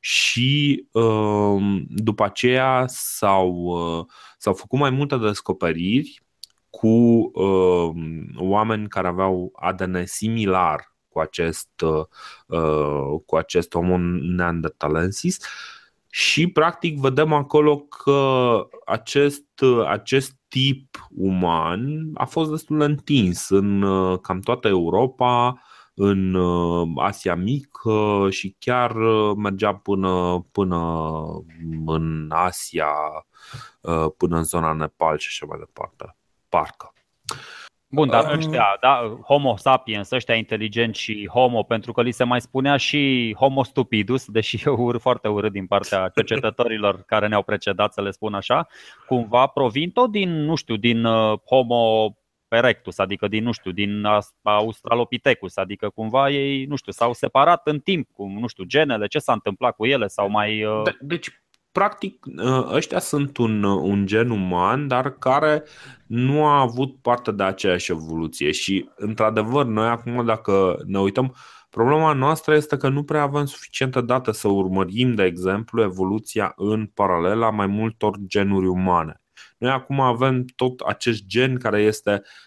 [0.00, 0.86] și
[1.88, 3.76] după aceea s-au,
[4.38, 6.22] s-au făcut mai multe descoperiri
[6.70, 7.30] cu
[8.36, 11.68] oameni care aveau ADN similar cu acest,
[13.26, 15.38] cu acest Homo neanderthalensis
[16.18, 19.48] și practic vedem acolo că acest,
[19.86, 23.80] acest tip uman a fost destul de întins în
[24.20, 25.60] cam toată Europa,
[25.94, 30.76] în uh, Asia Mică și chiar uh, mergea până, până
[31.86, 32.88] în Asia,
[33.80, 36.16] uh, până în zona Nepal și așa mai departe.
[36.48, 36.92] Parcă.
[37.96, 42.40] Bun, dar ăștia, da, Homo sapiens, ăștia inteligenți și Homo, pentru că li se mai
[42.40, 47.92] spunea și Homo stupidus, deși eu urât foarte urât din partea cercetătorilor care ne-au precedat,
[47.92, 48.66] să le spun așa,
[49.06, 51.06] cumva provin tot din, nu știu, din
[51.44, 52.16] Homo
[52.48, 54.04] erectus, adică din, nu știu, din
[54.42, 59.18] Australopithecus, adică cumva ei, nu știu, s-au separat în timp cu, nu știu, genele, ce
[59.18, 60.64] s-a întâmplat cu ele sau mai...
[60.64, 61.28] Uh, de, deci,
[61.76, 65.64] practic, uh, ăștia sunt un, un gen uman, dar care
[66.06, 71.34] nu a avut parte de aceeași evoluție și, într-adevăr, noi acum, dacă ne uităm,
[71.70, 76.86] Problema noastră este că nu prea avem suficientă dată să urmărim, de exemplu, evoluția în
[76.86, 79.22] paralel a mai multor genuri umane.
[79.58, 82.45] Noi acum avem tot acest gen care este uh,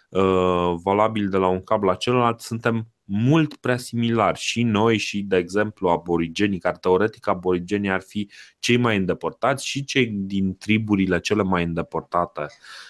[0.84, 5.38] valabil de la un cap la celălalt, suntem mult prea similari și noi și, de
[5.38, 8.30] exemplu, aborigenii, care teoretic aborigenii ar fi
[8.60, 12.46] cei mai îndepărtați și cei din triburile cele mai îndepărtate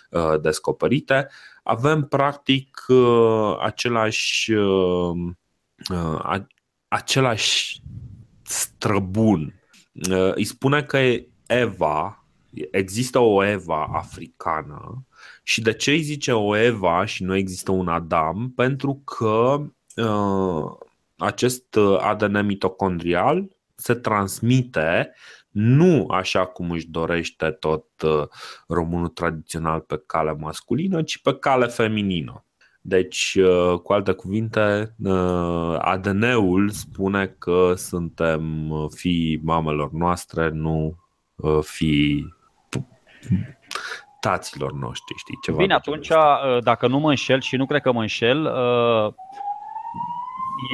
[0.10, 1.28] uh, descoperite,
[1.64, 5.16] avem practic uh, același, uh,
[5.92, 6.40] uh,
[6.88, 7.82] același
[8.44, 9.54] străbun.
[10.10, 10.98] Uh, îi spune că
[11.48, 12.19] Eva,
[12.72, 15.06] există o Eva africană
[15.44, 18.52] și de ce îi zice o Eva și nu există un Adam?
[18.56, 19.62] Pentru că
[19.96, 20.72] uh,
[21.18, 25.14] acest ADN mitocondrial se transmite
[25.52, 28.24] nu așa cum își dorește tot uh,
[28.68, 32.44] românul tradițional pe cale masculină, ci pe cale feminină.
[32.82, 40.98] Deci, uh, cu alte cuvinte, uh, ADN-ul spune că suntem fii mamelor noastre, nu
[41.62, 42.38] fii
[44.20, 45.38] taților noștri, știi?
[45.42, 49.14] Ceva Bine, atunci, uh, dacă nu mă înșel și nu cred că mă înșel, uh,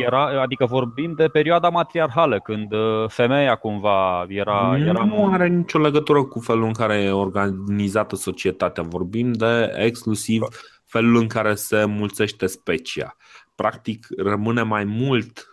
[0.03, 4.77] era, adică vorbim de perioada matriarhală, când uh, femeia cumva era...
[4.77, 5.03] era...
[5.03, 8.83] Nu are nicio legătură cu felul în care e organizată societatea.
[8.83, 10.41] Vorbim de exclusiv
[10.85, 13.15] felul în care se mulțește specia.
[13.55, 15.47] Practic, rămâne mai mult.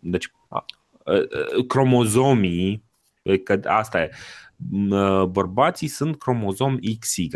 [0.00, 0.30] Deci,
[1.68, 2.84] cromozomii,
[3.44, 4.10] că asta e,
[5.30, 7.28] bărbații sunt cromozom XY.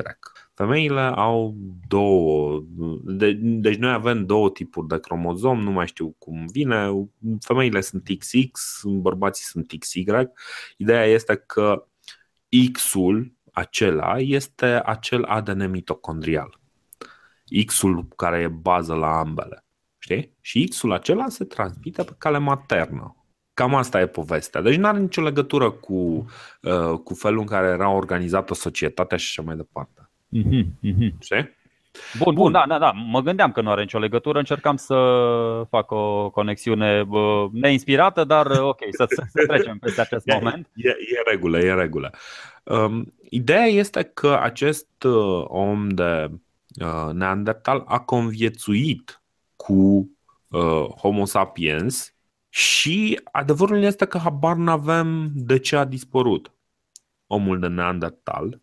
[0.54, 1.56] Femeile au
[1.88, 2.62] două,
[3.04, 7.08] de, deci noi avem două tipuri de cromozom, nu mai știu cum vine.
[7.40, 10.04] Femeile sunt XX, bărbații sunt XY.
[10.76, 11.86] Ideea este că
[12.72, 16.60] X-ul acela este acel ADN mitocondrial.
[17.66, 19.64] X-ul care e bază la ambele.
[19.98, 20.36] Știi?
[20.40, 23.17] Și X-ul acela se transmite pe cale maternă.
[23.58, 24.60] Cam asta e povestea.
[24.60, 26.26] Deci nu are nicio legătură cu,
[26.62, 30.10] uh, cu felul în care era organizată societatea și așa mai departe.
[30.36, 31.12] Mm-hmm, mm-hmm.
[31.18, 31.56] Știi?
[32.18, 32.90] Bun, bun, da, da, da.
[32.90, 34.94] Mă gândeam că nu are nicio legătură, încercam să
[35.70, 40.68] fac o conexiune bă, neinspirată, dar ok, să, să trecem peste acest e, moment.
[40.74, 42.10] E, e regulă, e regulă.
[42.62, 46.30] Um, ideea este că acest uh, om de
[46.84, 49.22] uh, Neandertal a conviețuit
[49.56, 50.10] cu
[50.48, 52.12] uh, Homo sapiens
[52.58, 56.52] și adevărul este că habar nu avem de ce a dispărut
[57.26, 58.60] omul de Neandertal.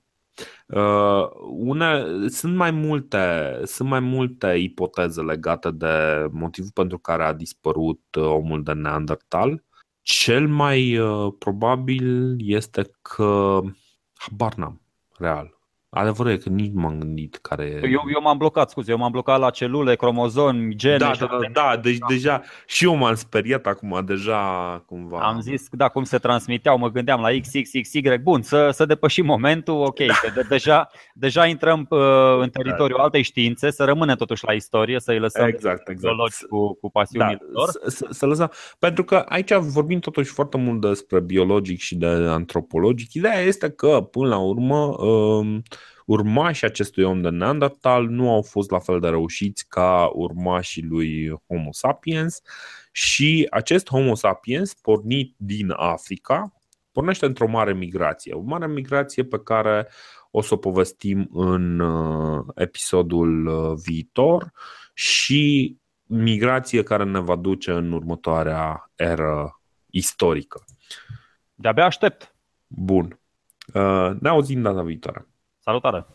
[0.67, 7.33] Uh, une, sunt, mai multe, sunt mai multe ipoteze legate de motivul pentru care a
[7.33, 9.63] dispărut uh, omul de Neandertal.
[10.01, 13.61] Cel mai uh, probabil este că
[14.13, 14.81] habar n-am,
[15.17, 15.54] real.
[15.97, 17.87] Adevărul e că nici m-am gândit care e...
[17.87, 21.37] Eu, eu m-am blocat, scuze, eu m-am blocat la celule, cromozomi, gene Da, da, da,
[21.53, 22.05] da, deci da.
[22.09, 24.39] deja și eu m-am speriat acum, deja
[24.85, 29.25] cumva Am zis, da, cum se transmiteau, mă gândeam la XXXY, bun, să, să depășim
[29.25, 30.13] momentul, ok, da.
[30.13, 31.99] că de, deja, deja intrăm uh,
[32.39, 33.03] în teritoriul da.
[33.03, 36.15] altei științe, să rămânem totuși la istorie, să-i lăsăm exact, exact.
[36.49, 40.81] cu, cu pasiunile da, lor să, să lăsăm, pentru că aici vorbim totuși foarte mult
[40.81, 45.57] despre biologic și de antropologic, ideea este că, până la urmă, uh,
[46.05, 51.31] urmașii acestui om de Neandertal nu au fost la fel de reușiți ca urmașii lui
[51.47, 52.41] Homo sapiens
[52.91, 56.53] și acest Homo sapiens, pornit din Africa,
[56.91, 58.33] pornește într-o mare migrație.
[58.33, 59.87] O mare migrație pe care
[60.31, 64.51] o să o povestim în uh, episodul uh, viitor
[64.93, 70.63] și migrație care ne va duce în următoarea eră istorică.
[71.55, 72.35] De-abia aștept.
[72.67, 73.19] Bun.
[73.73, 75.27] Uh, ne auzim data viitoare.
[75.65, 76.05] Salutare!